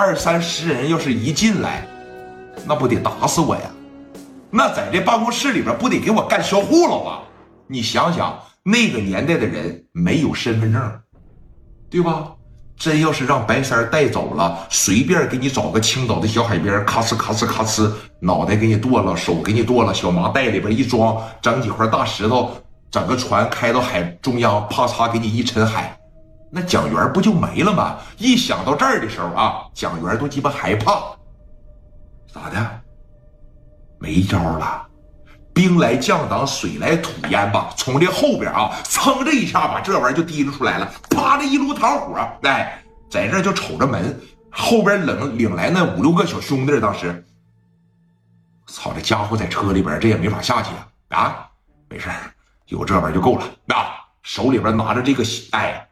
[0.00, 1.84] 二三十人要是一进来，
[2.64, 3.62] 那不得打死我呀？
[4.48, 7.18] 那在这办公室里边不得给我干销户了吧？
[7.66, 11.00] 你想想，那个年代的人没有身份证，
[11.90, 12.28] 对吧？
[12.76, 17.90] 真要是让白三带走了，随便给你找个青岛的小海边，咔哧咔哧咔哧，
[18.20, 22.52] 脑袋给你剁了，手给你剁了，小麻袋里边一装，整几块大石头，
[22.88, 25.97] 整个船开到海中央，啪嚓给你一沉海，
[26.50, 27.98] 那蒋元不就没了吗？
[28.16, 31.14] 一想到这儿的时候啊，蒋元都鸡巴害怕，
[32.32, 32.80] 咋的？
[33.98, 34.86] 没招了，
[35.52, 37.70] 兵来将挡，水来土掩吧。
[37.76, 44.18] 从这后边啊，噌这一下把这玩意儿就提溜出来了，啪的一炉糖火，哎，在这就瞅着门
[44.50, 47.26] 后边领领来那五六个小兄弟，当时，
[48.68, 50.70] 操，这家伙在车里边，这也没法下去
[51.08, 51.48] 啊啊，
[51.88, 52.08] 没事
[52.66, 55.87] 有这玩意儿就够了啊，手里边拿着这个哎，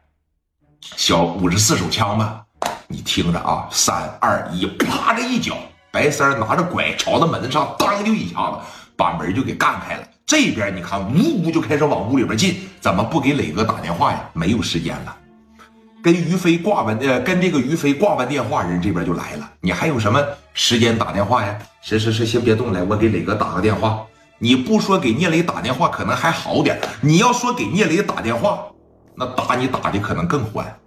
[0.81, 2.41] 小五十四手枪吧，
[2.87, 5.55] 你听着啊，三二一，啪这一脚。
[5.91, 8.57] 白三拿着拐朝着门上，当就一下子
[8.95, 10.03] 把门就给干开了。
[10.25, 12.69] 这边你看，呜呜就开始往屋里边进。
[12.79, 14.29] 怎么不给磊哥打电话呀？
[14.33, 15.15] 没有时间了。
[16.03, 19.49] 跟于飞挂完呃，跟这个于飞挂完电话，人这边就来了。
[19.61, 21.57] 你还有什么时间打电话呀？
[21.81, 24.05] 是是是，先别动，来，我给磊哥打个电话。
[24.39, 28.67] 你不说给聂磊打电话可能还好点，你要说给聂磊打电话，
[29.17, 30.79] 那打你打的可能更欢。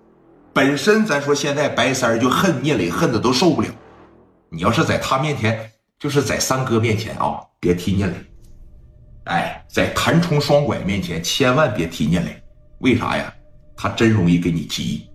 [0.53, 3.69] 本身咱说现在白三就恨聂磊，恨的都受不了。
[4.49, 8.15] 你要是在他面前，就是在三哥面前啊，别提聂磊。
[9.25, 12.41] 哎，在谭冲双拐面前，千万别提聂磊。
[12.79, 13.33] 为啥呀？
[13.77, 15.07] 他真容易给你急。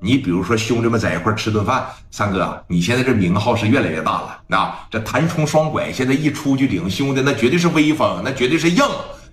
[0.00, 4.42] 你比如说兄弟们在一块吃顿饭，三哥，你现在这名号是越来越大了。
[4.46, 8.82] 那这谭冲双拐现在一出去领兄弟，那绝对是威风，那绝对是硬。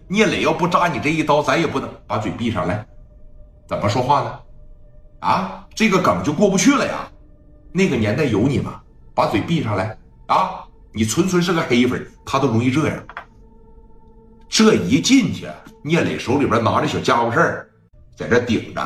[0.08, 2.86] 聂磊要不扎你这一刀，咱也不能把嘴闭上来。
[3.70, 4.40] 怎么说话呢？
[5.20, 7.08] 啊，这个梗就过不去了呀。
[7.72, 8.82] 那个年代有你吗？
[9.14, 10.66] 把嘴闭上来啊！
[10.92, 12.98] 你纯纯是个黑粉，他都容易这样。
[14.50, 15.48] 这一进去，
[15.84, 17.70] 聂磊手里边拿着小家伙事儿，
[18.18, 18.82] 在这顶着。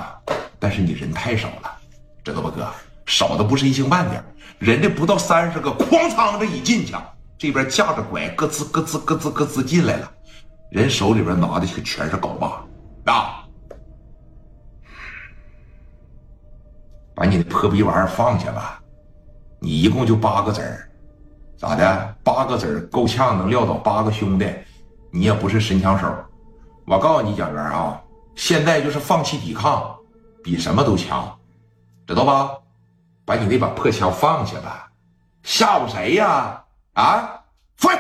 [0.60, 1.72] 但是你人太少了，
[2.22, 2.68] 知道吧，哥？
[3.06, 4.22] 少的不是一星半点。
[4.60, 6.94] 人家不到三十个，哐当这一进去，
[7.38, 10.12] 这边架着拐，咯吱咯吱咯吱咯吱进来了。
[10.72, 12.63] 人手里边拿的可全是镐把
[17.64, 18.82] 破逼玩意儿放下吧。
[19.62, 20.86] 你一共就八个子儿，
[21.58, 22.16] 咋的？
[22.22, 24.54] 八个子儿够呛能撂倒八个兄弟，
[25.14, 26.14] 你也不是神枪手。
[26.86, 28.02] 我告诉你，蒋元啊，
[28.36, 29.96] 现在就是放弃抵抗，
[30.44, 31.34] 比什么都强，
[32.06, 32.52] 知道吧？
[33.24, 34.92] 把你那把破枪放下吧，
[35.42, 36.62] 吓唬谁呀？
[36.96, 37.40] 啊，
[37.78, 37.98] 放！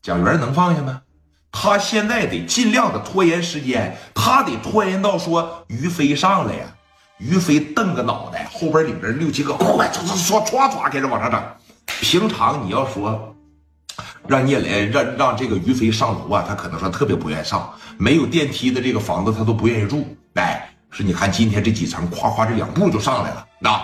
[0.00, 1.02] 蒋元能放下吗？
[1.50, 6.66] 他现在得尽量的拖延时间，他得拖延到说于飞上来呀。
[7.18, 11.42] 于飞瞪个脑袋，后边领着六七个，快快唰唰唰唰开始往上整。
[12.00, 13.34] 平常你要说
[14.28, 20.06] 让聂磊让让这个于飞上楼啊，他可能说特别不愿意上，没有电梯的这个房子他都不愿意住。
[20.34, 23.44] 哎，说你看今天这几层，夸夸这两步就上来了。
[23.58, 23.80] 那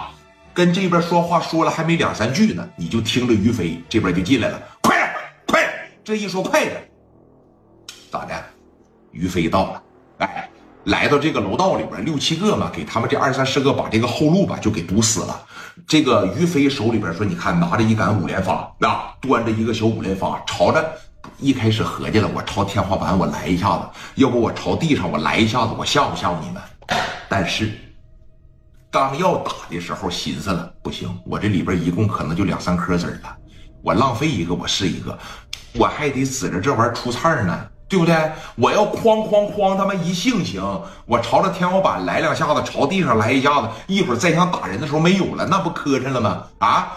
[0.52, 5.10] 跟这边说话说了还没两三句呢，你就听着于飞这边就进来了，快点
[5.48, 5.72] 快点！
[6.04, 6.88] 这一说快点，
[8.12, 8.44] 咋的？
[9.10, 9.82] 于飞到了，
[10.18, 10.48] 哎。
[10.84, 15.40] 来到这个楼道里边，六七个嘛，给他们这二三十个把这个后路吧就给堵死了。
[15.86, 20.84] 这个于飞手里边说：“你看，拿着一杆五连发，那端着一个小五连发，朝着
[21.38, 23.82] 一开始合计了，我朝天花板我来一下子，
[24.16, 26.62] 要不我朝地上我来一下子，我吓唬吓唬你们。
[27.28, 27.72] 但是
[28.90, 33.36] 刚要打的时候，寻思了，不行，我这里边一共可能就两三颗子了，
[33.82, 35.18] 我浪费一个我是一个，
[35.74, 38.14] 我还得指着这玩意儿出菜呢。”对不对？
[38.56, 40.62] 我要哐哐哐，他妈一性情，
[41.06, 46.44] 我朝着天花板来两下子，朝地上来一下子，一会儿再想打人的时候没有了，那不磕碜了吗？
[46.58, 46.92] 啊！